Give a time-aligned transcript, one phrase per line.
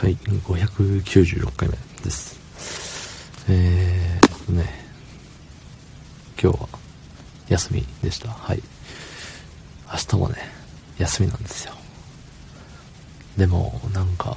[0.00, 2.38] はい、596回目です。
[3.50, 4.64] えーとね、
[6.40, 6.68] 今日は
[7.48, 8.28] 休みでした。
[8.28, 8.62] はい。
[9.90, 10.36] 明日もね、
[10.98, 11.74] 休みなんですよ。
[13.36, 14.36] でも、なんか、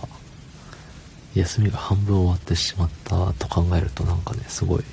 [1.35, 4.83] 休みが半分終わってしまったと考えるとなんかね、すごい、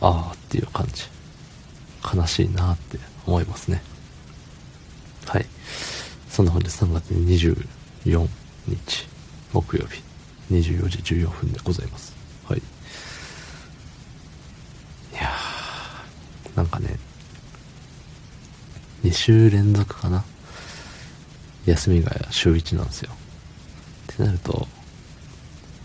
[0.00, 1.02] あーっていう感じ。
[2.16, 3.82] 悲しいなって思いますね。
[5.26, 5.44] はい。
[6.30, 8.26] そんな本日3月24
[8.68, 9.13] 日。
[9.54, 10.02] 木曜日
[10.52, 12.12] 24時14分でございます。
[12.48, 12.58] はい。
[12.58, 12.62] い
[15.14, 16.98] やーなんかね
[19.04, 20.24] 2週連続かな。
[21.66, 23.12] 休みが週1なんですよ。
[24.12, 24.66] ってなると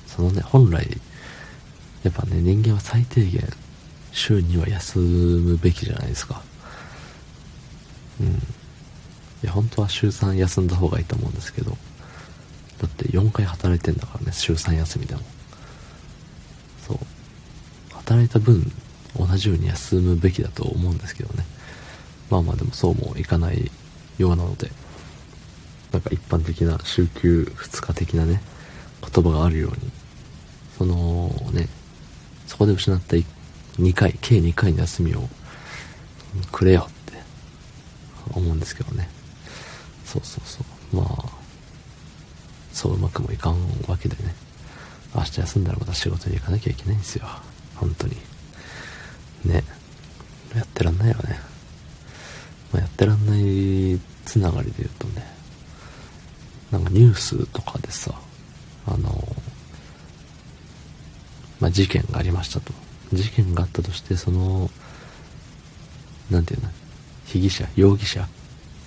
[0.07, 0.99] そのね本来
[2.03, 3.47] やっぱね人間は最低限
[4.11, 6.41] 週には休むべきじゃないですか。
[8.19, 8.27] うん。
[8.27, 8.31] い
[9.43, 11.77] や本当は週3休んだ方がいいと思うんですけど。
[12.81, 15.21] だって4回働いてんだからね週3休みでも。
[16.87, 16.97] そう。
[17.95, 18.71] 働いた分
[19.17, 21.45] 同じように休むべきだと思うんですけどね。
[22.29, 23.69] まあまあでもそうもいかない
[24.17, 24.71] ようなので
[25.91, 28.41] なんか一般的な週休2日的なね
[29.01, 29.77] 言葉があるように
[30.77, 31.67] そのね
[32.45, 35.27] そこで失った2回計2回の休みを
[36.51, 37.13] くれよって
[38.31, 39.09] 思うんですけどね。
[40.05, 40.95] そうそうそう。
[40.95, 41.38] まあ
[42.73, 43.55] そううまくもいかん
[43.87, 44.35] わけでね。
[45.15, 47.25] 明日休んだらまた仕事に行かなきゃいけないんですよ。
[47.75, 48.15] 本当に。
[49.45, 49.63] ね。
[50.55, 51.39] やってらんないよね、
[52.73, 55.23] まあ、やってらんないつながりで言うとね。
[56.71, 58.13] なんかニュースとかでさ
[58.87, 59.35] あの
[61.59, 62.73] まあ、事件がありましたと。
[63.13, 64.69] 事件があったとしてその
[66.31, 66.71] 何て言うの？
[67.25, 68.27] 被疑者容疑者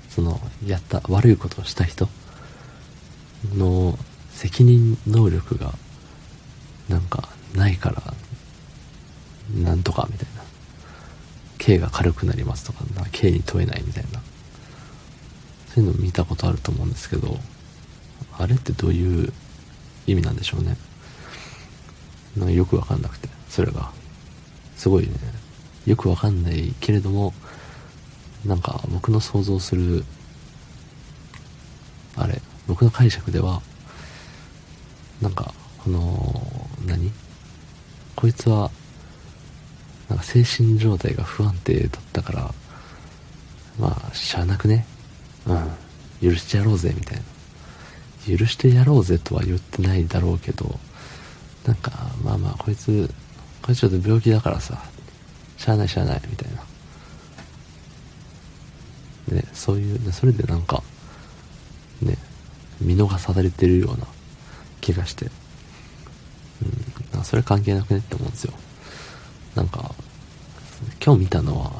[0.08, 2.08] そのやった悪いことをした人
[3.54, 3.98] の
[4.30, 5.72] 責任能力が
[6.88, 8.14] なんかないから
[9.62, 10.42] なんとかみたいな。
[11.58, 14.20] 刑が軽くなりますとか刑に問えないみたいな。
[15.72, 17.38] そういうの見たことあると思うんですけど
[18.36, 19.32] あれってどういう
[20.06, 20.76] 意味なんでしょうね。
[22.36, 23.92] なんかよくわかんなくてそれが。
[24.76, 25.12] すごいね。
[25.86, 27.32] よくわかんないけれども
[28.44, 30.04] なんか僕の想像する
[32.82, 33.62] 僕の解釈では
[35.20, 35.54] なんか
[35.84, 36.42] この
[36.84, 37.12] 何？
[38.16, 38.72] こいつは
[40.08, 42.52] なんか精神状態が不安定だったから
[43.78, 44.84] まあしゃあなくね？
[45.46, 46.30] うん。
[46.30, 48.36] 許してやろうぜみたいな。
[48.36, 50.80] 許してやろうぜとは言ってないだろうけど
[51.64, 51.92] なんか
[52.24, 53.08] まあまあこいつ
[53.62, 54.82] こいつちょっと病気だからさ
[55.56, 56.52] しゃあないしゃあないみたい
[59.30, 59.36] な。
[59.36, 60.82] ねそういうそれでなんか
[62.82, 64.06] 見逃されてるような
[64.80, 65.30] 気がして、
[67.14, 68.52] うん、それ関係なくねって思うんですよ。
[69.54, 69.94] なんか、
[71.04, 71.72] 今日見たのは、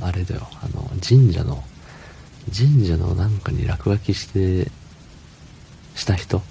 [0.00, 1.64] あれだよ、あの、神社の、
[2.56, 4.70] 神社のなんかに落書きして、
[5.94, 6.42] した人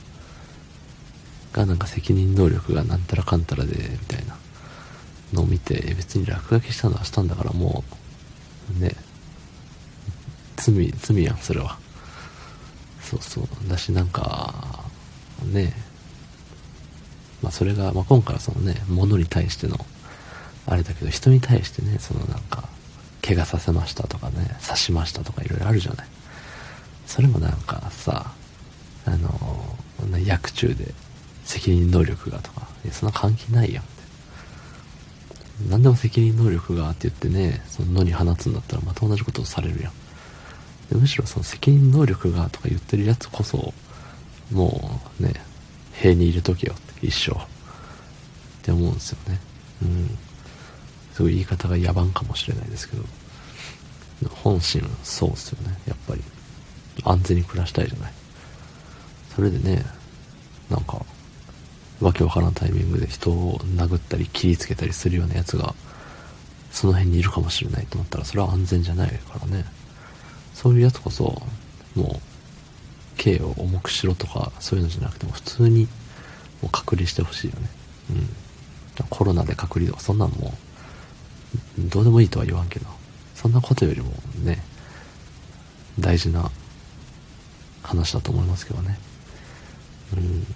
[1.54, 4.36] がなんか責任能力がなんたらかんたらで、みたいな
[5.34, 7.84] のを見て、別に落書きしたのはしたんだからも
[8.78, 8.96] う、ね、
[10.58, 11.78] 罪、罪やん、それは。
[13.06, 13.48] そうそう。
[13.70, 14.84] だしなんか
[15.44, 15.74] ね。
[17.42, 19.78] まあそれが、まあ、今回はそのね物に対しての
[20.66, 22.64] あれだけど人に対してねそのなんか
[23.22, 26.08] 怪我させましたとかね刺しましたとかいろいろあるじゃない。
[27.06, 28.32] それもなんかさ
[29.06, 29.30] あの
[30.26, 30.94] 薬中で
[31.44, 33.84] 責任能力がとかそんな関係ないやん。
[35.70, 39.94] 何でも責任能力がって言ってねその野に放つんだったらまた同じことをされるやん。
[40.92, 43.74] むしろその責任能力がとか言ってるやつこそ
[44.52, 45.34] もうね
[45.94, 47.32] 塀に入れとけよって一生。
[47.32, 47.38] っ
[48.62, 49.40] て思うんですよね。
[49.84, 50.18] うん。
[51.14, 53.04] すごい言い方が野蛮かもしれないですけど。
[54.30, 56.22] 本心そうっすよねやっぱり。
[57.04, 58.14] 安全に暮らしたいじゃない。
[59.36, 59.84] それでね
[60.70, 61.06] なんか
[62.02, 65.74] わけわからんタイミングで人を殴ったり切りつけたりするようなやつが
[66.72, 69.66] その辺にいるかもしれないと思ったらそれは安全じゃないからね。
[70.56, 71.42] そういうやつこそ、
[71.96, 72.20] もう、
[73.18, 75.90] 刑を重くしろとか、そういうのじゃなくても、普通に、も
[76.64, 77.70] う隔離してほしいよね。
[78.12, 78.14] う
[79.04, 79.08] ん。
[79.10, 80.54] コロナで隔離とか、そんなんも
[81.78, 82.86] う、どうでもいいとは言わんけど、
[83.36, 84.12] そんなことよりも
[84.44, 84.64] ね、
[86.00, 86.50] 大事な
[87.84, 88.98] 話だと思いますけどね。
[90.16, 90.48] うん。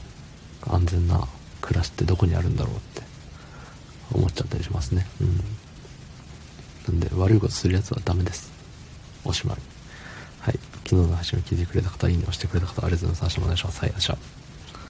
[0.73, 1.27] 安全な
[1.59, 3.01] 暮らしってどこにあるんだろうって
[4.13, 5.05] 思っちゃったりしますね。
[5.19, 5.37] うん。
[6.87, 8.49] なんで、悪いことするやつはダメです。
[9.25, 9.57] おしまい。
[10.39, 10.59] はい。
[10.85, 13.39] 昨日の配信を聞いてくれた方、いいねをしてくれた方、ありがとうございます。
[13.39, 13.79] 明日もお願いします。
[13.81, 14.38] はい、明日。